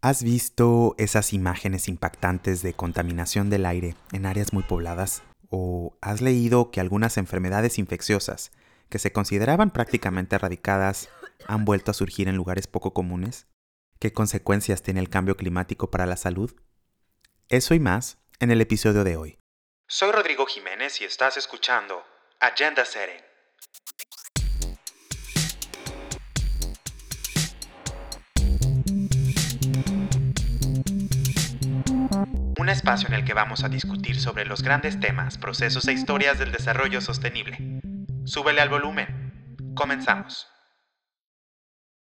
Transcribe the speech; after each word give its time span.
¿Has 0.00 0.22
visto 0.22 0.94
esas 0.96 1.32
imágenes 1.32 1.88
impactantes 1.88 2.62
de 2.62 2.72
contaminación 2.72 3.50
del 3.50 3.66
aire 3.66 3.96
en 4.12 4.26
áreas 4.26 4.52
muy 4.52 4.62
pobladas? 4.62 5.24
¿O 5.50 5.98
has 6.00 6.20
leído 6.20 6.70
que 6.70 6.80
algunas 6.80 7.16
enfermedades 7.16 7.80
infecciosas, 7.80 8.52
que 8.90 9.00
se 9.00 9.10
consideraban 9.10 9.72
prácticamente 9.72 10.36
erradicadas, 10.36 11.08
han 11.48 11.64
vuelto 11.64 11.90
a 11.90 11.94
surgir 11.94 12.28
en 12.28 12.36
lugares 12.36 12.68
poco 12.68 12.94
comunes? 12.94 13.48
¿Qué 13.98 14.12
consecuencias 14.12 14.82
tiene 14.82 15.00
el 15.00 15.10
cambio 15.10 15.36
climático 15.36 15.90
para 15.90 16.06
la 16.06 16.16
salud? 16.16 16.54
Eso 17.48 17.74
y 17.74 17.80
más 17.80 18.18
en 18.38 18.52
el 18.52 18.60
episodio 18.60 19.02
de 19.02 19.16
hoy. 19.16 19.38
Soy 19.88 20.12
Rodrigo 20.12 20.46
Jiménez 20.46 21.00
y 21.00 21.06
estás 21.06 21.36
escuchando 21.36 22.04
Agenda 22.38 22.84
Setting. 22.84 23.27
Un 32.68 32.72
espacio 32.72 33.08
en 33.08 33.14
el 33.14 33.24
que 33.24 33.32
vamos 33.32 33.64
a 33.64 33.70
discutir 33.70 34.20
sobre 34.20 34.44
los 34.44 34.62
grandes 34.62 35.00
temas, 35.00 35.38
procesos 35.38 35.88
e 35.88 35.94
historias 35.94 36.38
del 36.38 36.52
desarrollo 36.52 37.00
sostenible. 37.00 37.80
Súbele 38.26 38.60
al 38.60 38.68
volumen. 38.68 39.56
Comenzamos. 39.74 40.48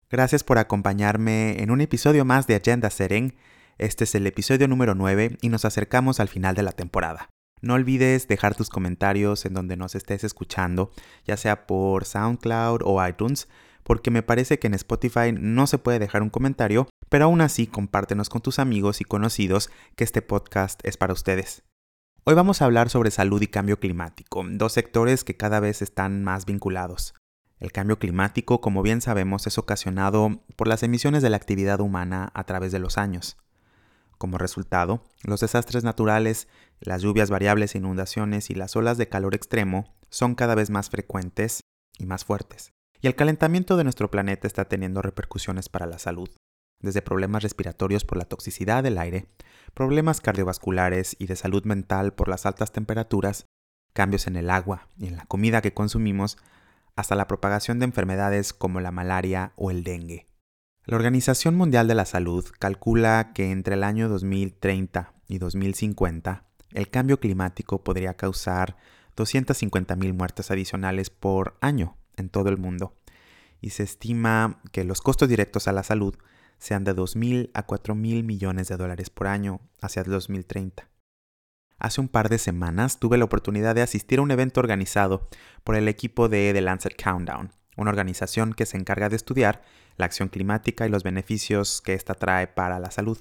Gracias 0.10 0.44
por 0.44 0.58
acompañarme 0.58 1.64
en 1.64 1.72
un 1.72 1.80
episodio 1.80 2.26
más 2.26 2.46
de 2.46 2.56
Agenda 2.56 2.90
Seren. 2.90 3.38
Este 3.78 4.04
es 4.04 4.14
el 4.16 4.28
episodio 4.28 4.68
número 4.68 4.96
9 4.96 5.38
y 5.40 5.48
nos 5.48 5.64
acercamos 5.64 6.20
al 6.20 6.28
final 6.28 6.56
de 6.56 6.64
la 6.64 6.74
temporada. 6.74 7.30
No 7.62 7.76
olvides 7.76 8.28
dejar 8.28 8.54
tus 8.54 8.70
comentarios 8.70 9.46
en 9.46 9.54
donde 9.54 9.78
nos 9.78 9.96
estés 9.96 10.26
escuchando, 10.26 10.92
ya 11.26 11.38
sea 11.38 11.68
por 11.68 12.04
SoundCloud 12.04 12.82
o 12.84 13.08
iTunes, 13.08 13.48
porque 13.84 14.12
me 14.12 14.24
parece 14.24 14.60
que 14.60 14.68
en 14.68 14.74
Spotify 14.74 15.32
no 15.32 15.68
se 15.68 15.78
puede 15.78 16.00
dejar 16.00 16.22
un 16.22 16.30
comentario, 16.30 16.90
pero 17.10 17.26
aún 17.26 17.42
así 17.42 17.68
compártenos 17.68 18.30
con 18.30 18.42
tus 18.42 18.60
amigos 18.60 19.02
y 19.02 19.04
conocidos 19.04 19.70
que 19.96 20.04
este 20.04 20.22
podcast 20.22 20.80
es 20.86 20.98
para 20.98 21.14
ustedes. 21.14 21.64
Hoy 22.24 22.36
vamos 22.36 22.62
a 22.62 22.66
hablar 22.66 22.90
sobre 22.90 23.12
salud 23.12 23.42
y 23.42 23.48
cambio 23.48 23.80
climático, 23.80 24.44
dos 24.48 24.74
sectores 24.74 25.24
que 25.24 25.36
cada 25.36 25.60
vez 25.60 25.82
están 25.82 26.24
más 26.24 26.46
vinculados. 26.46 27.16
El 27.60 27.72
cambio 27.72 28.00
climático, 28.00 28.62
como 28.62 28.84
bien 28.84 29.02
sabemos, 29.02 29.48
es 29.48 29.58
ocasionado 29.58 30.44
por 30.56 30.68
las 30.68 30.84
emisiones 30.84 31.24
de 31.24 31.30
la 31.30 31.38
actividad 31.38 31.82
humana 31.82 32.32
a 32.34 32.46
través 32.46 32.72
de 32.72 32.80
los 32.80 32.98
años. 32.98 33.38
Como 34.18 34.38
resultado, 34.38 35.04
los 35.24 35.42
desastres 35.42 35.84
naturales, 35.84 36.48
las 36.80 37.02
lluvias 37.02 37.30
variables, 37.30 37.76
inundaciones 37.76 38.50
y 38.50 38.56
las 38.56 38.76
olas 38.76 38.98
de 38.98 39.10
calor 39.10 39.34
extremo 39.34 39.96
son 40.10 40.36
cada 40.36 40.56
vez 40.56 40.70
más 40.70 40.90
frecuentes 40.90 41.62
y 41.98 42.06
más 42.06 42.24
fuertes 42.24 42.72
y 43.02 43.08
el 43.08 43.16
calentamiento 43.16 43.78
de 43.78 43.84
nuestro 43.84 44.12
planeta 44.12 44.48
está 44.48 44.66
teniendo 44.66 45.02
repercusiones 45.02 45.70
para 45.70 45.86
la 45.86 46.00
salud, 46.00 46.30
desde 46.82 47.02
problemas 47.02 47.44
respiratorios 47.44 48.06
por 48.06 48.18
la 48.18 48.26
toxicidad 48.26 48.84
del 48.84 48.98
aire, 48.98 49.28
problemas 49.74 50.22
cardiovasculares 50.22 51.16
y 51.20 51.28
de 51.28 51.36
salud 51.36 51.64
mental 51.66 52.14
por 52.14 52.28
las 52.28 52.46
altas 52.46 52.72
temperaturas, 52.72 53.46
cambios 53.94 54.28
en 54.28 54.36
el 54.36 54.50
agua 54.50 54.88
y 54.98 55.08
en 55.08 55.18
la 55.18 55.26
comida 55.26 55.62
que 55.62 55.74
consumimos, 55.74 56.38
hasta 56.96 57.16
la 57.16 57.28
propagación 57.28 57.80
de 57.80 57.86
enfermedades 57.86 58.54
como 58.54 58.82
la 58.82 58.92
malaria 58.92 59.54
o 59.56 59.72
el 59.72 59.84
dengue. 59.84 60.28
La 60.86 60.96
Organización 60.96 61.56
Mundial 61.56 61.88
de 61.88 61.96
la 61.96 62.06
Salud 62.06 62.46
calcula 62.58 63.32
que 63.34 63.52
entre 63.52 63.76
el 63.76 63.84
año 63.84 64.10
2030 64.10 65.14
y 65.28 65.38
2050 65.38 66.46
el 66.74 66.90
cambio 66.90 67.20
climático 67.20 67.84
podría 67.84 68.16
causar 68.16 68.76
250.000 69.16 70.14
muertes 70.14 70.52
adicionales 70.52 71.10
por 71.10 71.58
año 71.62 71.98
en 72.18 72.30
todo 72.30 72.50
el 72.50 72.58
mundo 72.58 72.96
y 73.62 73.72
se 73.72 73.84
estima 73.84 74.62
que 74.72 74.84
los 74.84 75.02
costos 75.02 75.30
directos 75.30 75.68
a 75.68 75.74
la 75.74 75.84
salud 75.84 76.16
sean 76.60 76.84
de 76.84 76.96
2.000 76.96 77.52
a 77.54 77.66
4.000 77.66 78.24
millones 78.24 78.68
de 78.68 78.78
dólares 78.78 79.10
por 79.10 79.28
año 79.28 79.62
hacia 79.82 80.02
el 80.02 80.12
2030. 80.12 80.90
Hace 81.80 82.02
un 82.02 82.10
par 82.10 82.28
de 82.28 82.38
semanas 82.38 83.00
tuve 83.00 83.18
la 83.18 83.26
oportunidad 83.26 83.74
de 83.74 83.82
asistir 83.82 84.20
a 84.20 84.22
un 84.22 84.32
evento 84.32 84.60
organizado 84.60 85.30
por 85.64 85.76
el 85.76 85.88
equipo 85.88 86.28
de 86.28 86.52
The 86.54 86.62
Lancet 86.62 87.02
Countdown, 87.02 87.54
una 87.78 87.90
organización 87.90 88.54
que 88.54 88.66
se 88.66 88.78
encarga 88.78 89.08
de 89.08 89.16
estudiar 89.16 89.62
la 89.96 90.06
acción 90.06 90.28
climática 90.28 90.86
y 90.86 90.90
los 90.90 91.04
beneficios 91.04 91.82
que 91.82 91.94
ésta 91.94 92.14
trae 92.16 92.48
para 92.48 92.80
la 92.80 92.92
salud. 92.92 93.18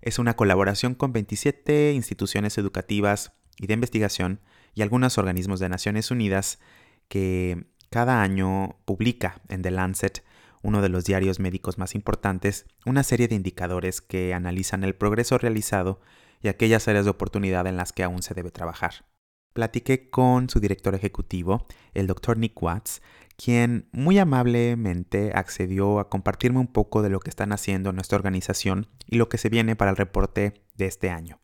Es 0.00 0.20
una 0.20 0.36
colaboración 0.36 0.94
con 0.94 1.12
27 1.12 1.92
instituciones 1.92 2.56
educativas 2.56 3.32
y 3.56 3.66
de 3.66 3.74
investigación 3.74 4.40
y 4.74 4.82
algunos 4.82 5.18
organismos 5.18 5.58
de 5.58 5.68
Naciones 5.68 6.12
Unidas 6.12 6.60
que 7.08 7.66
cada 7.90 8.22
año 8.22 8.78
publica 8.84 9.40
en 9.48 9.62
The 9.62 9.72
Lancet, 9.72 10.22
uno 10.62 10.82
de 10.82 10.88
los 10.88 11.04
diarios 11.04 11.40
médicos 11.40 11.78
más 11.78 11.94
importantes, 11.94 12.66
una 12.86 13.02
serie 13.02 13.28
de 13.28 13.34
indicadores 13.34 14.00
que 14.00 14.34
analizan 14.34 14.84
el 14.84 14.94
progreso 14.94 15.38
realizado 15.38 16.00
y 16.40 16.48
aquellas 16.48 16.86
áreas 16.88 17.04
de 17.04 17.10
oportunidad 17.10 17.66
en 17.66 17.76
las 17.76 17.92
que 17.92 18.02
aún 18.02 18.22
se 18.22 18.34
debe 18.34 18.50
trabajar. 18.50 19.06
Platiqué 19.52 20.10
con 20.10 20.48
su 20.48 20.60
director 20.60 20.94
ejecutivo, 20.94 21.66
el 21.94 22.06
Dr. 22.06 22.36
Nick 22.36 22.62
Watts, 22.62 23.02
quien 23.36 23.88
muy 23.92 24.18
amablemente 24.18 25.32
accedió 25.34 26.00
a 26.00 26.08
compartirme 26.08 26.58
un 26.58 26.66
poco 26.66 27.02
de 27.02 27.10
lo 27.10 27.20
que 27.20 27.30
están 27.30 27.52
haciendo 27.52 27.90
en 27.90 27.96
nuestra 27.96 28.16
organización 28.16 28.88
y 29.06 29.16
lo 29.16 29.28
que 29.28 29.38
se 29.38 29.48
viene 29.48 29.76
para 29.76 29.90
el 29.90 29.96
reporte 29.96 30.54
de 30.76 30.86
este 30.86 31.10
año. 31.10 31.40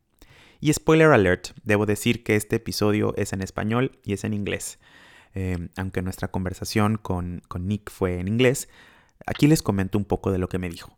Y 0.60 0.72
spoiler 0.72 1.10
alert, 1.10 1.48
debo 1.62 1.86
decir 1.86 2.24
que 2.24 2.36
este 2.36 2.56
episodio 2.56 3.14
es 3.16 3.32
en 3.32 3.42
español 3.42 3.98
y 4.02 4.14
es 4.14 4.24
en 4.24 4.32
inglés. 4.32 4.78
Eh, 5.34 5.68
aunque 5.76 6.02
nuestra 6.02 6.28
conversación 6.28 6.96
con, 6.96 7.42
con 7.48 7.66
Nick 7.66 7.90
fue 7.90 8.18
en 8.18 8.28
inglés, 8.28 8.68
aquí 9.26 9.46
les 9.46 9.62
comento 9.62 9.98
un 9.98 10.04
poco 10.04 10.30
de 10.30 10.38
lo 10.38 10.48
que 10.48 10.58
me 10.58 10.68
dijo. 10.68 10.96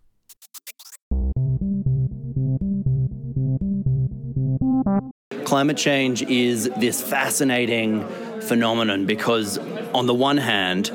Climate 5.45 5.77
change 5.77 6.23
is 6.23 6.69
this 6.81 7.01
fascinating 7.01 8.05
phenomenon 8.41 9.07
because, 9.07 9.59
on 9.95 10.07
the 10.07 10.15
one 10.15 10.39
hand, 10.39 10.91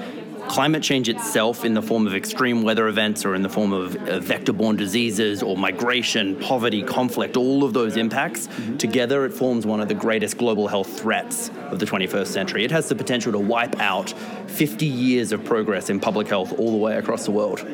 climate 0.51 0.84
change 0.84 1.07
itself, 1.07 1.63
in 1.63 1.73
the 1.73 1.81
form 1.81 2.06
of 2.06 2.13
extreme 2.13 2.62
weather 2.62 2.89
events 2.89 3.23
or 3.23 3.35
in 3.35 3.41
the 3.41 3.47
form 3.47 3.72
of 3.72 3.95
uh, 3.95 4.19
vector 4.19 4.51
borne 4.51 4.75
diseases 4.75 5.41
or 5.41 5.56
migration, 5.56 6.35
poverty, 6.35 6.84
conflict, 6.84 7.38
all 7.38 7.63
of 7.63 7.72
those 7.72 7.95
impacts, 7.95 8.47
mm-hmm. 8.47 8.75
together 8.75 9.23
it 9.23 9.31
forms 9.31 9.66
one 9.66 9.79
of 9.79 9.88
the 9.88 9.94
greatest 9.94 10.38
global 10.38 10.67
health 10.67 11.00
threats 11.00 11.50
of 11.69 11.79
the 11.79 11.85
21st 11.85 12.28
century. 12.28 12.66
It 12.66 12.72
has 12.72 12.90
the 12.90 12.95
potential 12.95 13.31
to 13.31 13.40
wipe 13.40 13.79
out 13.79 14.09
50 14.47 14.85
years 14.85 15.31
of 15.31 15.45
progress 15.45 15.90
in 15.90 16.01
public 16.01 16.28
health 16.28 16.51
all 16.59 16.72
the 16.72 16.78
way 16.78 16.97
across 16.97 17.23
the 17.23 17.31
world. 17.31 17.66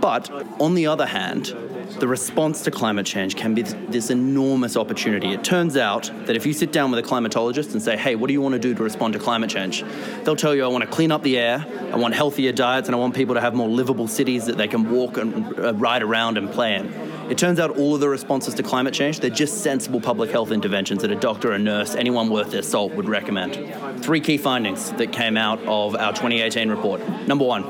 But 0.00 0.28
on 0.60 0.74
the 0.74 0.88
other 0.88 1.06
hand, 1.06 1.54
the 1.98 2.08
response 2.08 2.62
to 2.62 2.70
climate 2.70 3.06
change 3.06 3.36
can 3.36 3.54
be 3.54 3.62
this 3.62 4.10
enormous 4.10 4.76
opportunity. 4.76 5.32
It 5.32 5.44
turns 5.44 5.76
out 5.76 6.10
that 6.26 6.36
if 6.36 6.44
you 6.44 6.52
sit 6.52 6.72
down 6.72 6.90
with 6.90 7.04
a 7.04 7.08
climatologist 7.08 7.72
and 7.72 7.82
say, 7.82 7.96
hey, 7.96 8.16
what 8.16 8.26
do 8.28 8.32
you 8.32 8.40
want 8.40 8.54
to 8.54 8.58
do 8.58 8.74
to 8.74 8.82
respond 8.82 9.12
to 9.14 9.18
climate 9.18 9.50
change? 9.50 9.84
They'll 10.24 10.36
tell 10.36 10.54
you, 10.54 10.64
I 10.64 10.68
want 10.68 10.82
to 10.82 10.90
clean 10.90 11.12
up 11.12 11.22
the 11.22 11.38
air, 11.38 11.64
I 11.92 11.96
want 11.96 12.14
healthier 12.14 12.52
diets, 12.52 12.88
and 12.88 12.94
I 12.94 12.98
want 12.98 13.14
people 13.14 13.34
to 13.34 13.40
have 13.40 13.54
more 13.54 13.68
livable 13.68 14.08
cities 14.08 14.46
that 14.46 14.56
they 14.56 14.68
can 14.68 14.90
walk 14.90 15.16
and 15.16 15.58
uh, 15.58 15.74
ride 15.74 16.02
around 16.02 16.38
and 16.38 16.50
play 16.50 16.74
in. 16.74 16.92
It 17.30 17.38
turns 17.38 17.58
out 17.58 17.78
all 17.78 17.94
of 17.94 18.00
the 18.00 18.08
responses 18.08 18.54
to 18.54 18.62
climate 18.62 18.92
change, 18.92 19.20
they're 19.20 19.30
just 19.30 19.62
sensible 19.62 20.00
public 20.00 20.30
health 20.30 20.50
interventions 20.50 21.02
that 21.02 21.10
a 21.10 21.16
doctor, 21.16 21.52
a 21.52 21.58
nurse, 21.58 21.94
anyone 21.94 22.28
worth 22.28 22.50
their 22.50 22.62
salt 22.62 22.92
would 22.94 23.08
recommend. 23.08 24.02
Three 24.04 24.20
key 24.20 24.36
findings 24.36 24.92
that 24.92 25.12
came 25.12 25.36
out 25.36 25.58
of 25.60 25.96
our 25.96 26.12
2018 26.12 26.68
report. 26.68 27.00
Number 27.26 27.44
one, 27.44 27.62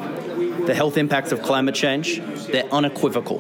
the 0.67 0.75
health 0.75 0.97
impacts 0.97 1.31
of 1.31 1.43
climate 1.43 1.75
change, 1.75 2.21
they're 2.47 2.73
unequivocal. 2.73 3.39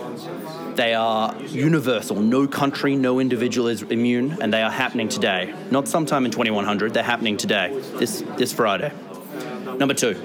They 0.76 0.94
are 0.94 1.36
universal. 1.42 2.16
No 2.16 2.48
country, 2.48 2.96
no 2.96 3.20
individual 3.20 3.68
is 3.68 3.82
immune, 3.82 4.38
and 4.40 4.52
they 4.52 4.60
are 4.62 4.70
happening 4.70 5.08
today. 5.08 5.54
Not 5.70 5.86
sometime 5.86 6.24
in 6.24 6.32
2100, 6.32 6.92
they're 6.92 7.04
happening 7.04 7.36
today, 7.36 7.80
this, 7.94 8.24
this 8.36 8.52
Friday. 8.52 8.92
Number 9.78 9.94
two, 9.94 10.16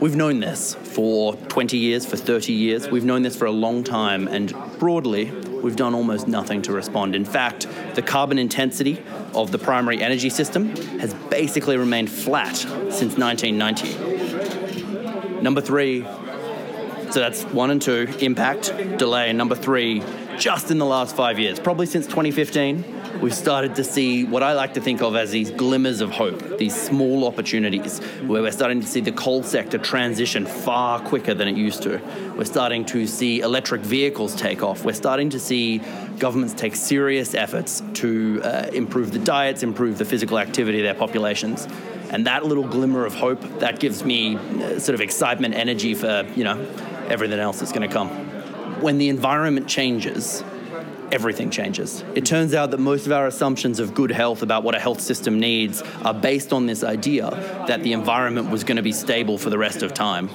we've 0.00 0.16
known 0.16 0.40
this 0.40 0.74
for 0.74 1.36
20 1.36 1.78
years, 1.78 2.04
for 2.04 2.16
30 2.16 2.52
years. 2.52 2.88
We've 2.88 3.04
known 3.04 3.22
this 3.22 3.36
for 3.36 3.44
a 3.44 3.52
long 3.52 3.84
time, 3.84 4.26
and 4.26 4.52
broadly, 4.80 5.30
we've 5.30 5.76
done 5.76 5.94
almost 5.94 6.26
nothing 6.26 6.60
to 6.62 6.72
respond. 6.72 7.14
In 7.14 7.24
fact, 7.24 7.68
the 7.94 8.02
carbon 8.02 8.38
intensity 8.38 9.00
of 9.32 9.52
the 9.52 9.58
primary 9.58 10.02
energy 10.02 10.30
system 10.30 10.74
has 10.98 11.14
basically 11.30 11.76
remained 11.76 12.10
flat 12.10 12.56
since 12.56 13.16
1990. 13.16 14.18
Number 15.40 15.60
three, 15.60 16.04
so 17.10 17.20
that's 17.20 17.44
one 17.44 17.70
and 17.70 17.80
two 17.80 18.06
impact, 18.20 18.76
delay. 18.98 19.32
Number 19.32 19.54
three, 19.54 20.02
just 20.38 20.70
in 20.70 20.78
the 20.78 20.84
last 20.84 21.16
five 21.16 21.38
years, 21.38 21.58
probably 21.58 21.86
since 21.86 22.06
2015, 22.06 23.20
we've 23.20 23.34
started 23.34 23.74
to 23.76 23.84
see 23.84 24.24
what 24.24 24.42
I 24.42 24.52
like 24.52 24.74
to 24.74 24.80
think 24.80 25.02
of 25.02 25.16
as 25.16 25.30
these 25.30 25.50
glimmers 25.50 26.00
of 26.00 26.10
hope, 26.10 26.58
these 26.58 26.74
small 26.74 27.26
opportunities 27.26 27.98
where 28.26 28.42
we're 28.42 28.52
starting 28.52 28.80
to 28.80 28.86
see 28.86 29.00
the 29.00 29.12
coal 29.12 29.42
sector 29.42 29.78
transition 29.78 30.46
far 30.46 31.00
quicker 31.00 31.34
than 31.34 31.48
it 31.48 31.56
used 31.56 31.82
to. 31.84 32.00
We're 32.36 32.44
starting 32.44 32.84
to 32.86 33.06
see 33.06 33.40
electric 33.40 33.80
vehicles 33.80 34.34
take 34.34 34.62
off. 34.62 34.84
We're 34.84 34.92
starting 34.92 35.30
to 35.30 35.40
see 35.40 35.78
governments 36.18 36.54
take 36.54 36.76
serious 36.76 37.34
efforts 37.34 37.82
to 37.94 38.40
uh, 38.44 38.70
improve 38.72 39.12
the 39.12 39.18
diets, 39.18 39.62
improve 39.62 39.98
the 39.98 40.04
physical 40.04 40.38
activity 40.38 40.78
of 40.78 40.84
their 40.84 40.94
populations. 40.94 41.66
And 42.10 42.26
that 42.26 42.44
little 42.46 42.66
glimmer 42.66 43.04
of 43.04 43.14
hope, 43.14 43.40
that 43.58 43.80
gives 43.80 44.04
me 44.04 44.36
uh, 44.36 44.78
sort 44.78 44.94
of 44.94 45.00
excitement, 45.00 45.54
energy 45.54 45.94
for, 45.94 46.26
you 46.34 46.44
know, 46.44 46.64
everything 47.10 47.38
else 47.38 47.60
that's 47.60 47.72
going 47.72 47.88
to 47.88 47.92
come. 47.92 48.08
when 48.80 48.98
the 48.98 49.08
environment 49.08 49.66
changes, 49.66 50.44
everything 51.10 51.50
changes. 51.50 52.04
It 52.14 52.24
turns 52.26 52.54
out 52.54 52.70
that 52.70 52.78
most 52.78 53.06
of 53.06 53.12
our 53.12 53.26
assumptions 53.26 53.80
of 53.80 53.94
good 53.94 54.10
health 54.10 54.42
about 54.42 54.62
what 54.62 54.74
a 54.74 54.78
health 54.78 55.00
system 55.00 55.40
needs 55.40 55.82
are 56.04 56.14
based 56.14 56.52
on 56.52 56.66
this 56.66 56.84
idea 56.84 57.30
that 57.66 57.82
the 57.82 57.92
environment 57.92 58.50
was 58.50 58.62
going 58.62 58.76
to 58.76 58.82
be 58.82 58.92
stable 58.92 59.38
for 59.38 59.50
the 59.50 59.58
rest 59.58 59.82
of 59.82 59.94
time, 59.94 60.30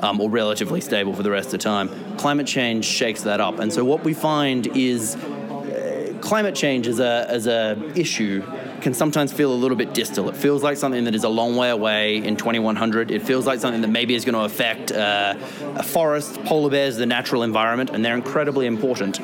um, 0.00 0.20
or 0.20 0.30
relatively 0.30 0.80
stable 0.80 1.14
for 1.14 1.22
the 1.22 1.30
rest 1.30 1.54
of 1.54 1.60
time. 1.60 1.88
Climate 2.16 2.46
change 2.46 2.84
shakes 2.84 3.22
that 3.22 3.40
up, 3.40 3.58
and 3.58 3.72
so 3.72 3.84
what 3.84 4.02
we 4.02 4.14
find 4.14 4.66
is 4.76 5.14
uh, 5.16 6.14
climate 6.20 6.54
change 6.54 6.88
as 6.88 7.00
a 7.00 7.26
as 7.28 7.46
a 7.46 7.76
issue 7.94 8.42
can 8.84 8.94
sometimes 8.94 9.32
feel 9.32 9.50
a 9.50 9.56
little 9.56 9.78
bit 9.78 9.94
distal. 9.94 10.28
It 10.28 10.36
feels 10.36 10.62
like 10.62 10.76
something 10.76 11.04
that 11.04 11.14
is 11.14 11.24
a 11.24 11.28
long 11.28 11.56
way 11.56 11.70
away 11.70 12.18
in 12.18 12.36
2100. 12.36 13.10
It 13.10 13.22
feels 13.22 13.46
like 13.46 13.58
something 13.58 13.80
that 13.80 13.88
maybe 13.88 14.14
is 14.14 14.26
going 14.26 14.34
to 14.34 14.42
affect 14.42 14.92
uh, 14.92 15.34
a 15.74 15.82
forest, 15.82 16.44
polar 16.44 16.70
bears, 16.70 16.96
the 16.96 17.06
natural 17.06 17.42
environment, 17.42 17.90
and 17.90 18.04
they're 18.04 18.14
incredibly 18.14 18.66
important. 18.66 19.20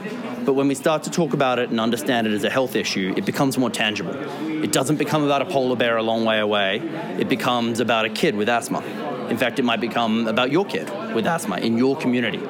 But 0.46 0.54
when 0.54 0.66
we 0.66 0.74
start 0.74 1.02
to 1.02 1.10
talk 1.10 1.34
about 1.34 1.58
it 1.58 1.68
and 1.68 1.78
understand 1.78 2.26
it 2.26 2.32
as 2.32 2.42
a 2.42 2.48
health 2.48 2.74
issue, 2.74 3.12
it 3.18 3.26
becomes 3.26 3.58
more 3.58 3.68
tangible. 3.68 4.16
It 4.64 4.72
doesn't 4.72 4.96
become 4.96 5.24
about 5.24 5.42
a 5.42 5.44
polar 5.44 5.76
bear 5.76 5.98
a 5.98 6.02
long 6.02 6.24
way 6.24 6.40
away. 6.40 6.78
It 7.18 7.28
becomes 7.28 7.80
about 7.80 8.06
a 8.06 8.08
kid 8.08 8.36
with 8.36 8.48
asthma. 8.48 8.80
In 9.28 9.36
fact, 9.36 9.58
it 9.58 9.64
might 9.64 9.80
become 9.80 10.26
about 10.26 10.50
your 10.50 10.64
kid 10.64 10.88
with 11.14 11.26
asthma 11.26 11.58
in 11.58 11.76
your 11.76 11.98
community. 11.98 12.40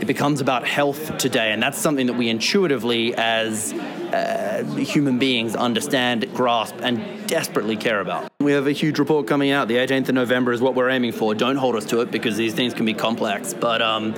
It 0.00 0.06
becomes 0.06 0.40
about 0.40 0.66
health 0.66 1.18
today, 1.18 1.52
and 1.52 1.62
that's 1.62 1.78
something 1.78 2.06
that 2.06 2.14
we 2.14 2.30
intuitively, 2.30 3.14
as 3.14 3.74
uh, 4.16 4.64
human 4.76 5.18
beings, 5.18 5.54
understand, 5.54 6.32
grasp, 6.34 6.76
and 6.80 7.26
desperately 7.28 7.76
care 7.76 8.00
about. 8.00 8.30
We 8.40 8.52
have 8.52 8.66
a 8.66 8.72
huge 8.72 8.98
report 8.98 9.26
coming 9.26 9.50
out. 9.50 9.68
The 9.68 9.76
18th 9.76 10.08
of 10.08 10.14
November 10.14 10.52
is 10.52 10.60
what 10.60 10.74
we're 10.74 10.90
aiming 10.90 11.12
for. 11.12 11.34
Don't 11.34 11.56
hold 11.56 11.76
us 11.76 11.84
to 11.86 12.00
it 12.00 12.10
because 12.10 12.36
these 12.36 12.54
things 12.54 12.74
can 12.74 12.86
be 12.86 12.94
complex, 12.94 13.54
but. 13.54 13.82
Um, 13.82 14.14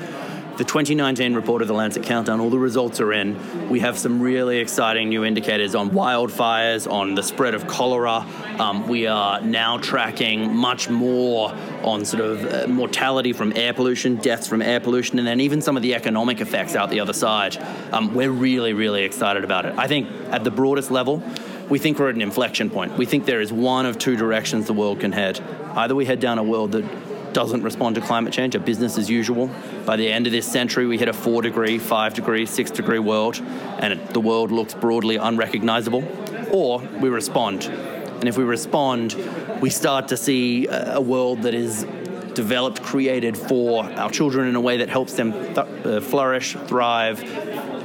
the 0.58 0.64
2019 0.64 1.34
report 1.34 1.62
of 1.62 1.68
the 1.68 1.74
Lancet 1.74 2.02
Countdown, 2.02 2.40
all 2.40 2.50
the 2.50 2.58
results 2.58 3.00
are 3.00 3.12
in. 3.12 3.68
We 3.68 3.78
have 3.78 3.96
some 3.96 4.20
really 4.20 4.58
exciting 4.58 5.08
new 5.08 5.24
indicators 5.24 5.76
on 5.76 5.90
wildfires, 5.90 6.90
on 6.90 7.14
the 7.14 7.22
spread 7.22 7.54
of 7.54 7.68
cholera. 7.68 8.26
Um, 8.58 8.88
we 8.88 9.06
are 9.06 9.40
now 9.40 9.78
tracking 9.78 10.56
much 10.56 10.90
more 10.90 11.54
on 11.84 12.04
sort 12.04 12.24
of 12.24 12.44
uh, 12.44 12.66
mortality 12.66 13.32
from 13.32 13.52
air 13.56 13.72
pollution, 13.72 14.16
deaths 14.16 14.48
from 14.48 14.60
air 14.60 14.80
pollution, 14.80 15.20
and 15.20 15.28
then 15.28 15.38
even 15.38 15.62
some 15.62 15.76
of 15.76 15.84
the 15.84 15.94
economic 15.94 16.40
effects 16.40 16.74
out 16.74 16.90
the 16.90 16.98
other 16.98 17.12
side. 17.12 17.56
Um, 17.92 18.12
we're 18.12 18.32
really, 18.32 18.72
really 18.72 19.04
excited 19.04 19.44
about 19.44 19.64
it. 19.64 19.78
I 19.78 19.86
think 19.86 20.08
at 20.30 20.42
the 20.42 20.50
broadest 20.50 20.90
level, 20.90 21.22
we 21.68 21.78
think 21.78 22.00
we're 22.00 22.08
at 22.08 22.16
an 22.16 22.22
inflection 22.22 22.68
point. 22.68 22.98
We 22.98 23.06
think 23.06 23.26
there 23.26 23.40
is 23.40 23.52
one 23.52 23.86
of 23.86 23.96
two 23.96 24.16
directions 24.16 24.66
the 24.66 24.72
world 24.72 24.98
can 24.98 25.12
head. 25.12 25.38
Either 25.76 25.94
we 25.94 26.04
head 26.04 26.18
down 26.18 26.38
a 26.38 26.42
world 26.42 26.72
that 26.72 26.84
doesn't 27.32 27.62
respond 27.62 27.94
to 27.94 28.00
climate 28.00 28.32
change, 28.32 28.54
a 28.54 28.60
business 28.60 28.98
as 28.98 29.08
usual. 29.08 29.50
By 29.84 29.96
the 29.96 30.10
end 30.10 30.26
of 30.26 30.32
this 30.32 30.50
century, 30.50 30.86
we 30.86 30.98
hit 30.98 31.08
a 31.08 31.12
four 31.12 31.42
degree, 31.42 31.78
five 31.78 32.14
degree, 32.14 32.46
six 32.46 32.70
degree 32.70 32.98
world, 32.98 33.40
and 33.80 33.94
it, 33.94 34.10
the 34.10 34.20
world 34.20 34.50
looks 34.50 34.74
broadly 34.74 35.16
unrecognizable. 35.16 36.04
Or 36.50 36.80
we 37.00 37.08
respond. 37.08 37.64
And 37.64 38.28
if 38.28 38.36
we 38.36 38.44
respond, 38.44 39.14
we 39.60 39.70
start 39.70 40.08
to 40.08 40.16
see 40.16 40.66
a, 40.68 41.00
world 41.00 41.42
that 41.42 41.54
is 41.54 41.86
developed, 42.34 42.82
created 42.82 43.36
for 43.36 43.84
our 43.84 44.10
children 44.10 44.48
in 44.48 44.56
a 44.56 44.60
way 44.60 44.78
that 44.78 44.88
helps 44.88 45.14
them 45.14 45.32
th- 45.32 45.58
uh, 45.58 46.00
flourish, 46.00 46.54
thrive. 46.66 47.20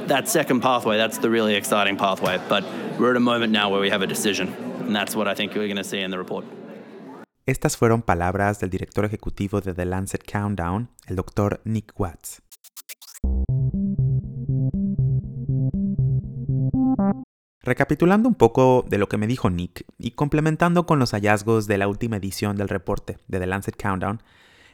That 0.08 0.28
second 0.28 0.60
pathway, 0.60 0.96
that's 0.96 1.18
the 1.18 1.30
really 1.30 1.54
exciting 1.54 1.96
pathway. 1.96 2.40
But 2.48 2.64
we're 2.98 3.10
at 3.10 3.16
a 3.16 3.20
moment 3.20 3.52
now 3.52 3.70
where 3.70 3.80
we 3.80 3.90
have 3.90 4.02
a 4.02 4.06
decision. 4.06 4.52
And 4.80 4.94
that's 4.94 5.14
what 5.14 5.28
I 5.28 5.34
think 5.34 5.54
we're 5.54 5.66
going 5.66 5.76
to 5.76 5.84
see 5.84 6.00
in 6.00 6.10
the 6.10 6.18
report. 6.18 6.44
Estas 7.46 7.76
fueron 7.76 8.00
palabras 8.00 8.58
del 8.60 8.70
director 8.70 9.04
ejecutivo 9.04 9.60
de 9.60 9.74
The 9.74 9.84
Lancet 9.84 10.24
Countdown, 10.24 10.88
el 11.06 11.16
doctor 11.16 11.60
Nick 11.64 11.92
Watts. 12.00 12.40
Recapitulando 17.60 18.30
un 18.30 18.34
poco 18.34 18.86
de 18.88 18.96
lo 18.96 19.10
que 19.10 19.18
me 19.18 19.26
dijo 19.26 19.50
Nick 19.50 19.84
y 19.98 20.12
complementando 20.12 20.86
con 20.86 20.98
los 20.98 21.10
hallazgos 21.12 21.66
de 21.66 21.76
la 21.76 21.86
última 21.86 22.16
edición 22.16 22.56
del 22.56 22.70
reporte 22.70 23.18
de 23.28 23.38
The 23.38 23.46
Lancet 23.46 23.76
Countdown, 23.76 24.22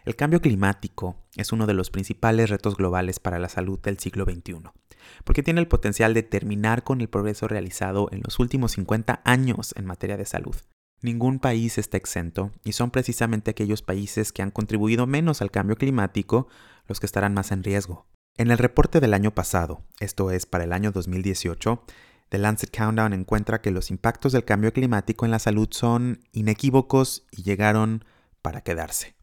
el 0.04 0.14
cambio 0.14 0.40
climático 0.40 1.16
es 1.34 1.50
uno 1.50 1.66
de 1.66 1.74
los 1.74 1.90
principales 1.90 2.50
retos 2.50 2.76
globales 2.76 3.18
para 3.18 3.40
la 3.40 3.48
salud 3.48 3.80
del 3.80 3.98
siglo 3.98 4.24
XXI, 4.26 4.62
porque 5.24 5.42
tiene 5.42 5.60
el 5.60 5.66
potencial 5.66 6.14
de 6.14 6.22
terminar 6.22 6.84
con 6.84 7.00
el 7.00 7.08
progreso 7.08 7.48
realizado 7.48 8.06
en 8.12 8.20
los 8.22 8.38
últimos 8.38 8.72
50 8.72 9.22
años 9.24 9.74
en 9.76 9.86
materia 9.86 10.16
de 10.16 10.24
salud. 10.24 10.54
Ningún 11.02 11.38
país 11.38 11.78
está 11.78 11.96
exento 11.96 12.52
y 12.62 12.72
son 12.72 12.90
precisamente 12.90 13.50
aquellos 13.50 13.80
países 13.82 14.32
que 14.32 14.42
han 14.42 14.50
contribuido 14.50 15.06
menos 15.06 15.40
al 15.40 15.50
cambio 15.50 15.76
climático 15.76 16.48
los 16.86 17.00
que 17.00 17.06
estarán 17.06 17.32
más 17.32 17.52
en 17.52 17.62
riesgo. 17.62 18.06
En 18.36 18.50
el 18.50 18.58
reporte 18.58 19.00
del 19.00 19.14
año 19.14 19.34
pasado, 19.34 19.82
esto 19.98 20.30
es 20.30 20.44
para 20.44 20.64
el 20.64 20.72
año 20.72 20.92
2018, 20.92 21.84
The 22.28 22.38
Lancet 22.38 22.70
Countdown 22.76 23.12
encuentra 23.12 23.60
que 23.60 23.70
los 23.70 23.90
impactos 23.90 24.32
del 24.32 24.44
cambio 24.44 24.72
climático 24.72 25.24
en 25.24 25.30
la 25.30 25.38
salud 25.38 25.68
son 25.70 26.20
inequívocos 26.32 27.26
y 27.30 27.42
llegaron 27.42 28.04
para 28.42 28.60
quedarse. 28.60 29.16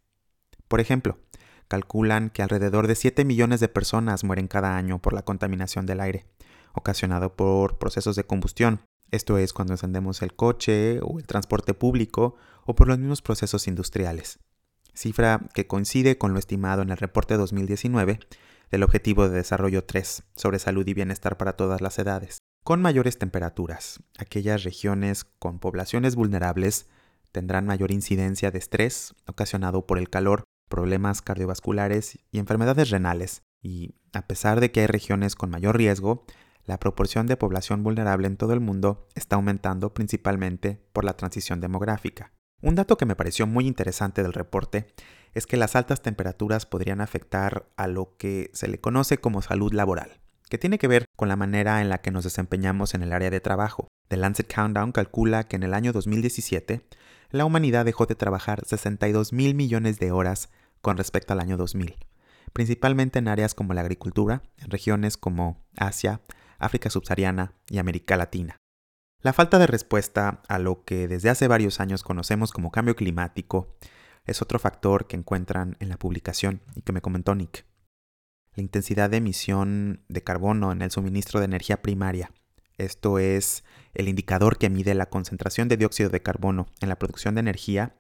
Por 0.68 0.82
ejemplo, 0.82 1.20
calculan 1.68 2.30
que 2.30 2.42
alrededor 2.42 2.88
de 2.88 2.96
7 2.96 3.24
millones 3.24 3.60
de 3.60 3.70
personas 3.70 4.24
mueren 4.24 4.48
cada 4.48 4.78
año 4.78 5.00
por 5.00 5.14
la 5.14 5.24
contaminación 5.24 5.86
del 5.86 6.02
aire, 6.02 6.26
ocasionado 6.74 7.36
por 7.36 7.78
procesos 7.78 8.16
de 8.16 8.26
combustión, 8.26 8.82
esto 9.12 9.38
es 9.38 9.54
cuando 9.54 9.74
encendemos 9.74 10.22
el 10.22 10.36
coche 10.36 11.00
o 11.02 11.20
el 11.20 11.28
transporte 11.28 11.74
público 11.74 12.36
o 12.66 12.76
por 12.76 12.88
los 12.88 13.00
mismos 13.00 13.22
procesos 13.22 13.68
industriales. 13.68 14.40
Cifra 14.94 15.48
que 15.54 15.68
coincide 15.68 16.18
con 16.18 16.34
lo 16.34 16.40
estimado 16.40 16.82
en 16.82 16.90
el 16.90 16.98
reporte 16.98 17.38
2019 17.38 18.20
del 18.72 18.84
Objetivo 18.84 19.30
de 19.30 19.36
Desarrollo 19.36 19.86
3 19.86 20.24
sobre 20.36 20.60
salud 20.60 20.86
y 20.88 20.94
bienestar 20.94 21.38
para 21.38 21.54
todas 21.54 21.82
las 21.82 22.00
edades. 22.00 22.40
Con 22.64 22.82
mayores 22.82 23.18
temperaturas, 23.18 24.02
aquellas 24.18 24.64
regiones 24.64 25.24
con 25.24 25.60
poblaciones 25.60 26.16
vulnerables 26.16 26.88
tendrán 27.32 27.66
mayor 27.66 27.92
incidencia 27.92 28.52
de 28.52 28.60
estrés 28.60 29.14
ocasionado 29.26 29.86
por 29.86 30.00
el 30.00 30.10
calor, 30.10 30.44
problemas 30.68 31.22
cardiovasculares 31.22 32.20
y 32.32 32.40
enfermedades 32.40 32.90
renales. 32.90 33.44
Y 33.62 33.96
a 34.12 34.28
pesar 34.28 34.60
de 34.60 34.72
que 34.72 34.82
hay 34.82 34.88
regiones 34.88 35.36
con 35.36 35.50
mayor 35.50 35.78
riesgo, 35.78 36.26
la 36.68 36.80
proporción 36.80 37.28
de 37.28 37.38
población 37.38 37.82
vulnerable 37.82 38.28
en 38.28 38.36
todo 38.36 38.54
el 38.54 38.60
mundo 38.60 39.08
está 39.16 39.38
aumentando 39.38 39.94
principalmente 39.94 40.82
por 40.92 41.06
la 41.06 41.16
transición 41.16 41.62
demográfica. 41.62 42.34
Un 42.62 42.76
dato 42.76 42.98
que 42.98 43.06
me 43.06 43.16
pareció 43.16 43.48
muy 43.48 43.66
interesante 43.66 44.22
del 44.22 44.34
reporte 44.34 44.88
es 45.34 45.48
que 45.48 45.58
las 45.58 45.76
altas 45.76 46.02
temperaturas 46.02 46.66
podrían 46.66 47.00
afectar 47.00 47.70
a 47.78 47.88
lo 47.88 48.18
que 48.18 48.52
se 48.54 48.68
le 48.68 48.80
conoce 48.80 49.18
como 49.18 49.42
salud 49.42 49.72
laboral, 49.72 50.20
que 50.50 50.58
tiene 50.58 50.78
que 50.78 50.90
ver 50.90 51.06
con 51.16 51.30
la 51.30 51.36
manera 51.38 51.82
en 51.82 51.90
la 51.90 52.00
que 52.00 52.12
nos 52.12 52.26
desempeñamos 52.26 52.94
en 52.94 53.04
el 53.04 53.14
área 53.14 53.30
de 53.30 53.40
trabajo. 53.40 53.88
The 54.10 54.18
Lancet 54.18 54.54
Countdown 54.54 54.92
calcula 54.92 55.46
que 55.46 55.56
en 55.56 55.64
el 55.64 55.74
año 55.74 55.94
2017 55.94 56.82
la 57.30 57.46
humanidad 57.46 57.86
dejó 57.86 58.08
de 58.08 58.16
trabajar 58.16 58.66
62 58.66 59.32
mil 59.32 59.56
millones 59.56 60.00
de 60.00 60.12
horas 60.12 60.50
con 60.82 60.98
respecto 60.98 61.32
al 61.32 61.40
año 61.40 61.56
2000, 61.56 61.96
principalmente 62.52 63.20
en 63.20 63.30
áreas 63.30 63.54
como 63.54 63.74
la 63.74 63.82
agricultura, 63.82 64.44
en 64.58 64.70
regiones 64.70 65.18
como 65.18 65.64
Asia, 65.78 66.22
África 66.60 66.90
subsahariana 66.90 67.54
y 67.70 67.78
América 67.78 68.18
Latina. 68.18 68.58
La 69.22 69.34
falta 69.34 69.58
de 69.60 69.68
respuesta 69.68 70.42
a 70.48 70.60
lo 70.60 70.84
que 70.86 71.08
desde 71.08 71.30
hace 71.30 71.48
varios 71.48 71.80
años 71.80 72.04
conocemos 72.04 72.52
como 72.52 72.72
cambio 72.72 72.96
climático 72.96 73.76
es 74.26 74.42
otro 74.42 74.60
factor 74.60 75.08
que 75.08 75.16
encuentran 75.16 75.76
en 75.80 75.90
la 75.90 75.98
publicación 75.98 76.62
y 76.76 76.82
que 76.82 76.94
me 76.94 77.02
comentó 77.02 77.34
Nick. 77.34 77.66
La 78.56 78.62
intensidad 78.62 79.10
de 79.10 79.18
emisión 79.18 80.04
de 80.08 80.24
carbono 80.24 80.72
en 80.72 80.82
el 80.82 80.92
suministro 80.92 81.40
de 81.40 81.46
energía 81.46 81.82
primaria. 81.82 82.32
Esto 82.78 83.18
es 83.18 83.64
el 83.94 84.08
indicador 84.08 84.58
que 84.58 84.70
mide 84.70 84.94
la 84.94 85.10
concentración 85.10 85.68
de 85.68 85.78
dióxido 85.78 86.10
de 86.10 86.22
carbono 86.22 86.68
en 86.82 86.90
la 86.90 87.00
producción 87.00 87.36
de 87.36 87.40
energía. 87.40 87.96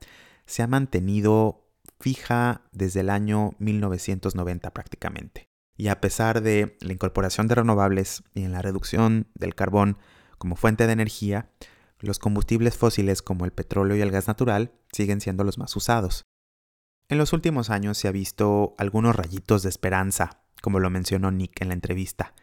Se 0.45 0.61
ha 0.61 0.67
mantenido 0.67 1.67
fija 1.99 2.61
desde 2.71 2.99
el 2.99 3.09
año 3.09 3.55
1990 3.59 4.71
prácticamente. 4.71 5.47
Y 5.77 5.87
a 5.89 6.01
pesar 6.01 6.41
de 6.41 6.75
la 6.81 6.93
incorporación 6.93 7.47
de 7.47 7.55
renovables 7.55 8.23
y 8.33 8.43
en 8.43 8.51
la 8.51 8.61
reducción 8.61 9.27
del 9.35 9.55
carbón 9.55 9.97
como 10.37 10.55
fuente 10.55 10.87
de 10.87 10.93
energía, 10.93 11.49
los 11.99 12.19
combustibles 12.19 12.75
fósiles 12.75 13.21
como 13.21 13.45
el 13.45 13.51
petróleo 13.51 13.95
y 13.95 14.01
el 14.01 14.11
gas 14.11 14.27
natural 14.27 14.71
siguen 14.91 15.21
siendo 15.21 15.43
los 15.43 15.57
más 15.57 15.75
usados. 15.75 16.23
En 17.09 17.17
los 17.17 17.31
últimos 17.31 17.69
años 17.69 17.97
se 17.97 18.07
ha 18.07 18.11
visto 18.11 18.75
algunos 18.77 19.15
rayitos 19.15 19.63
de 19.63 19.69
esperanza, 19.69 20.41
como 20.61 20.79
lo 20.79 20.89
mencionó 20.89 21.31
Nick 21.31 21.61
en 21.61 21.69
la 21.69 21.73
entrevista, 21.73 22.33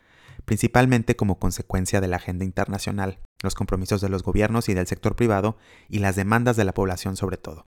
principalmente 0.45 1.17
como 1.17 1.39
consecuencia 1.39 2.01
de 2.01 2.09
la 2.09 2.17
agenda 2.17 2.45
internacional, 2.45 3.21
los 3.43 3.55
compromisos 3.55 4.01
de 4.01 4.09
los 4.09 4.23
gobiernos 4.23 4.69
y 4.69 4.75
del 4.75 4.87
sector 4.87 5.17
privado 5.17 5.59
y 5.89 5.99
las 5.99 6.17
demandas 6.17 6.57
de 6.57 6.65
la 6.65 6.73
población 6.73 7.17
sobre 7.17 7.37
todo. 7.37 7.67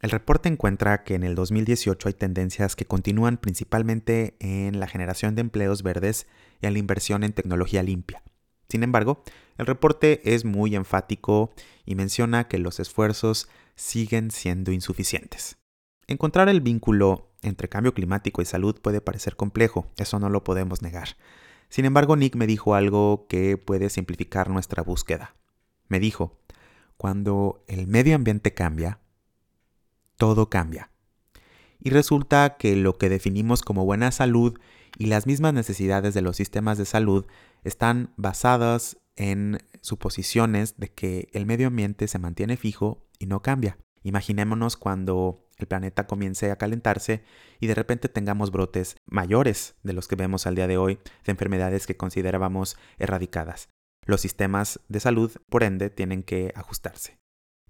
El 0.00 0.10
reporte 0.10 0.48
encuentra 0.48 1.04
que 1.04 1.14
en 1.14 1.22
el 1.22 1.34
2018 1.34 2.08
hay 2.08 2.14
tendencias 2.14 2.74
que 2.74 2.86
continúan 2.86 3.36
principalmente 3.36 4.34
en 4.40 4.80
la 4.80 4.86
generación 4.86 5.34
de 5.34 5.42
empleos 5.42 5.82
verdes 5.82 6.26
y 6.62 6.66
en 6.66 6.72
la 6.72 6.78
inversión 6.78 7.22
en 7.22 7.34
tecnología 7.34 7.82
limpia. 7.82 8.22
Sin 8.70 8.82
embargo, 8.82 9.22
el 9.58 9.66
reporte 9.66 10.34
es 10.34 10.46
muy 10.46 10.74
enfático 10.74 11.52
y 11.84 11.96
menciona 11.96 12.48
que 12.48 12.58
los 12.58 12.80
esfuerzos 12.80 13.48
siguen 13.74 14.30
siendo 14.30 14.72
insuficientes. 14.72 15.58
Encontrar 16.06 16.48
el 16.48 16.62
vínculo 16.62 17.32
entre 17.42 17.68
cambio 17.68 17.92
climático 17.92 18.40
y 18.40 18.46
salud 18.46 18.80
puede 18.80 19.02
parecer 19.02 19.36
complejo, 19.36 19.90
eso 19.98 20.18
no 20.18 20.30
lo 20.30 20.44
podemos 20.44 20.80
negar. 20.80 21.16
Sin 21.68 21.84
embargo, 21.84 22.16
Nick 22.16 22.36
me 22.36 22.46
dijo 22.46 22.74
algo 22.74 23.26
que 23.28 23.58
puede 23.58 23.90
simplificar 23.90 24.48
nuestra 24.48 24.82
búsqueda. 24.82 25.36
Me 25.88 26.00
dijo, 26.00 26.38
cuando 26.96 27.64
el 27.68 27.86
medio 27.86 28.16
ambiente 28.16 28.54
cambia, 28.54 28.98
todo 30.20 30.50
cambia. 30.50 30.90
Y 31.82 31.88
resulta 31.88 32.58
que 32.58 32.76
lo 32.76 32.98
que 32.98 33.08
definimos 33.08 33.62
como 33.62 33.86
buena 33.86 34.12
salud 34.12 34.58
y 34.98 35.06
las 35.06 35.26
mismas 35.26 35.54
necesidades 35.54 36.12
de 36.12 36.20
los 36.20 36.36
sistemas 36.36 36.76
de 36.76 36.84
salud 36.84 37.24
están 37.64 38.12
basadas 38.18 38.98
en 39.16 39.60
suposiciones 39.80 40.76
de 40.76 40.92
que 40.92 41.30
el 41.32 41.46
medio 41.46 41.68
ambiente 41.68 42.06
se 42.06 42.18
mantiene 42.18 42.58
fijo 42.58 43.08
y 43.18 43.26
no 43.26 43.40
cambia. 43.40 43.78
Imaginémonos 44.02 44.76
cuando 44.76 45.48
el 45.56 45.66
planeta 45.66 46.06
comience 46.06 46.50
a 46.50 46.56
calentarse 46.56 47.24
y 47.58 47.66
de 47.66 47.74
repente 47.74 48.10
tengamos 48.10 48.50
brotes 48.50 48.96
mayores 49.06 49.74
de 49.82 49.94
los 49.94 50.06
que 50.06 50.16
vemos 50.16 50.46
al 50.46 50.54
día 50.54 50.66
de 50.66 50.76
hoy 50.76 50.98
de 51.24 51.32
enfermedades 51.32 51.86
que 51.86 51.96
considerábamos 51.96 52.76
erradicadas. 52.98 53.70
Los 54.04 54.20
sistemas 54.20 54.80
de 54.88 55.00
salud, 55.00 55.32
por 55.48 55.62
ende, 55.62 55.88
tienen 55.88 56.22
que 56.22 56.52
ajustarse. 56.54 57.19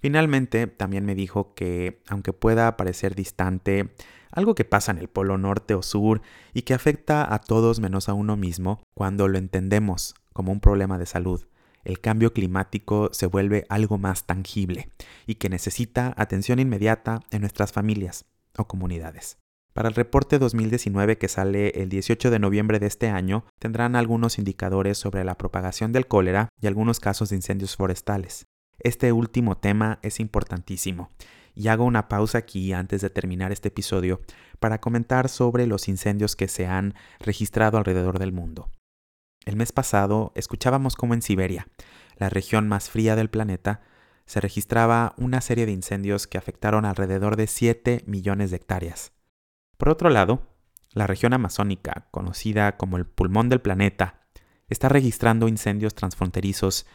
Finalmente, 0.00 0.66
también 0.66 1.04
me 1.04 1.14
dijo 1.14 1.54
que, 1.54 2.02
aunque 2.08 2.32
pueda 2.32 2.76
parecer 2.76 3.14
distante, 3.14 3.90
algo 4.32 4.54
que 4.54 4.64
pasa 4.64 4.92
en 4.92 4.98
el 4.98 5.08
polo 5.08 5.36
norte 5.38 5.74
o 5.74 5.82
sur 5.82 6.22
y 6.54 6.62
que 6.62 6.74
afecta 6.74 7.32
a 7.32 7.38
todos 7.40 7.80
menos 7.80 8.08
a 8.08 8.14
uno 8.14 8.36
mismo, 8.36 8.82
cuando 8.94 9.28
lo 9.28 9.38
entendemos 9.38 10.14
como 10.32 10.52
un 10.52 10.60
problema 10.60 10.98
de 10.98 11.06
salud, 11.06 11.46
el 11.84 12.00
cambio 12.00 12.32
climático 12.32 13.10
se 13.12 13.26
vuelve 13.26 13.66
algo 13.68 13.98
más 13.98 14.24
tangible 14.26 14.90
y 15.26 15.36
que 15.36 15.48
necesita 15.48 16.14
atención 16.16 16.58
inmediata 16.58 17.20
en 17.30 17.40
nuestras 17.42 17.72
familias 17.72 18.24
o 18.56 18.66
comunidades. 18.66 19.38
Para 19.72 19.88
el 19.88 19.94
reporte 19.94 20.38
2019 20.38 21.16
que 21.16 21.28
sale 21.28 21.70
el 21.80 21.88
18 21.88 22.30
de 22.30 22.38
noviembre 22.38 22.80
de 22.80 22.86
este 22.86 23.08
año, 23.08 23.44
tendrán 23.58 23.96
algunos 23.96 24.38
indicadores 24.38 24.98
sobre 24.98 25.24
la 25.24 25.38
propagación 25.38 25.92
del 25.92 26.08
cólera 26.08 26.48
y 26.60 26.66
algunos 26.66 27.00
casos 27.00 27.30
de 27.30 27.36
incendios 27.36 27.76
forestales. 27.76 28.46
Este 28.80 29.12
último 29.12 29.58
tema 29.58 29.98
es 30.02 30.20
importantísimo 30.20 31.10
y 31.54 31.68
hago 31.68 31.84
una 31.84 32.08
pausa 32.08 32.38
aquí 32.38 32.72
antes 32.72 33.02
de 33.02 33.10
terminar 33.10 33.52
este 33.52 33.68
episodio 33.68 34.22
para 34.58 34.80
comentar 34.80 35.28
sobre 35.28 35.66
los 35.66 35.88
incendios 35.88 36.34
que 36.34 36.48
se 36.48 36.66
han 36.66 36.94
registrado 37.18 37.76
alrededor 37.76 38.18
del 38.18 38.32
mundo. 38.32 38.70
El 39.44 39.56
mes 39.56 39.72
pasado 39.72 40.32
escuchábamos 40.34 40.96
cómo 40.96 41.12
en 41.12 41.22
Siberia, 41.22 41.68
la 42.16 42.30
región 42.30 42.68
más 42.68 42.88
fría 42.88 43.16
del 43.16 43.30
planeta, 43.30 43.82
se 44.24 44.40
registraba 44.40 45.14
una 45.18 45.40
serie 45.40 45.66
de 45.66 45.72
incendios 45.72 46.26
que 46.26 46.38
afectaron 46.38 46.84
alrededor 46.84 47.36
de 47.36 47.46
7 47.46 48.04
millones 48.06 48.50
de 48.50 48.56
hectáreas. 48.56 49.12
Por 49.76 49.88
otro 49.88 50.08
lado, 50.08 50.46
la 50.92 51.06
región 51.06 51.32
amazónica, 51.32 52.06
conocida 52.10 52.76
como 52.76 52.96
el 52.96 53.06
pulmón 53.06 53.48
del 53.48 53.60
planeta, 53.60 54.20
está 54.68 54.88
registrando 54.88 55.48
incendios 55.48 55.94
transfronterizos 55.94 56.86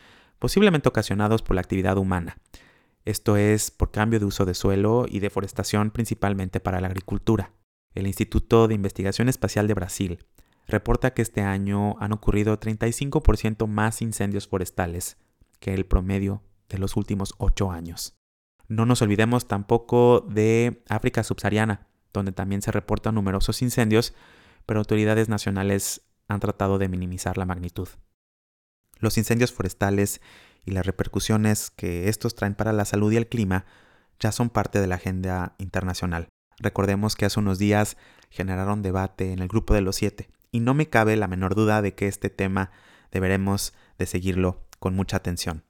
posiblemente 0.46 0.88
ocasionados 0.88 1.42
por 1.42 1.56
la 1.56 1.62
actividad 1.62 1.98
humana. 1.98 2.38
Esto 3.04 3.36
es 3.36 3.72
por 3.72 3.90
cambio 3.90 4.20
de 4.20 4.28
uso 4.28 4.46
de 4.46 4.54
suelo 4.54 5.08
y 5.10 5.18
deforestación 5.18 5.90
principalmente 5.90 6.60
para 6.60 6.80
la 6.80 6.86
agricultura. 6.86 7.52
El 7.96 8.06
Instituto 8.06 8.68
de 8.68 8.76
Investigación 8.76 9.28
Espacial 9.28 9.66
de 9.68 9.74
Brasil 9.74 10.20
reporta 10.68 11.16
que 11.16 11.24
este 11.24 11.42
año 11.42 11.96
han 12.00 12.12
ocurrido 12.12 12.60
35% 12.60 13.66
más 13.66 14.04
incendios 14.04 14.48
forestales 14.48 15.18
que 15.60 15.74
el 15.74 15.88
promedio 15.88 16.44
de 16.70 16.78
los 16.78 16.96
últimos 16.96 17.34
8 17.40 17.72
años. 17.72 18.16
No 18.68 18.86
nos 18.86 19.02
olvidemos 19.02 19.48
tampoco 19.48 20.28
de 20.30 20.84
África 20.88 21.24
subsahariana, 21.24 21.88
donde 22.14 22.34
también 22.34 22.62
se 22.62 22.72
reportan 22.72 23.16
numerosos 23.16 23.64
incendios, 23.64 24.14
pero 24.68 24.80
autoridades 24.80 25.28
nacionales 25.28 26.04
han 26.28 26.40
tratado 26.40 26.78
de 26.78 26.88
minimizar 26.88 27.36
la 27.36 27.48
magnitud. 27.48 27.88
Los 29.00 29.18
incendios 29.18 29.52
forestales 29.52 30.22
y 30.66 30.72
las 30.72 30.86
repercusiones 30.86 31.70
que 31.70 32.10
estos 32.10 32.36
traen 32.36 32.56
para 32.56 32.74
la 32.74 32.86
salud 32.86 33.12
y 33.12 33.18
el 33.18 33.28
clima 33.28 33.66
ya 34.20 34.32
son 34.32 34.50
parte 34.50 34.80
de 34.80 34.88
la 34.88 34.96
agenda 34.96 35.56
internacional. 35.58 36.30
Recordemos 36.58 37.16
que 37.16 37.26
hace 37.26 37.40
unos 37.40 37.60
días 37.60 37.98
generaron 38.30 38.82
debate 38.82 39.32
en 39.32 39.40
el 39.40 39.48
grupo 39.48 39.74
de 39.74 39.82
los 39.82 39.98
siete 39.98 40.30
y 40.52 40.62
no 40.62 40.74
me 40.74 40.90
cabe 40.90 41.16
la 41.18 41.28
menor 41.28 41.56
duda 41.56 41.82
de 41.82 41.96
que 41.96 42.08
este 42.08 42.30
tema 42.30 42.72
deberemos 43.12 43.74
de 43.98 44.06
seguirlo 44.06 44.66
con 44.80 44.96
mucha 44.96 45.18
atención. 45.18 45.64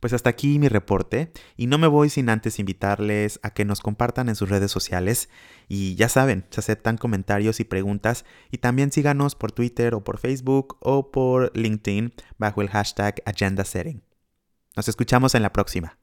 Pues 0.00 0.14
hasta 0.14 0.30
aquí 0.30 0.58
mi 0.58 0.68
reporte 0.68 1.30
y 1.56 1.66
no 1.66 1.76
me 1.76 1.86
voy 1.86 2.08
sin 2.08 2.30
antes 2.30 2.58
invitarles 2.58 3.38
a 3.42 3.50
que 3.50 3.66
nos 3.66 3.80
compartan 3.80 4.28
en 4.30 4.34
sus 4.34 4.48
redes 4.48 4.70
sociales 4.70 5.28
y 5.68 5.94
ya 5.94 6.08
saben, 6.08 6.46
se 6.50 6.60
aceptan 6.60 6.96
comentarios 6.96 7.60
y 7.60 7.64
preguntas 7.64 8.24
y 8.50 8.58
también 8.58 8.92
síganos 8.92 9.34
por 9.34 9.52
Twitter 9.52 9.94
o 9.94 10.02
por 10.02 10.18
Facebook 10.18 10.78
o 10.80 11.10
por 11.10 11.56
LinkedIn 11.56 12.14
bajo 12.38 12.62
el 12.62 12.70
hashtag 12.70 13.22
Agenda 13.26 13.64
Setting. 13.64 14.02
Nos 14.74 14.88
escuchamos 14.88 15.34
en 15.34 15.42
la 15.42 15.52
próxima. 15.52 15.99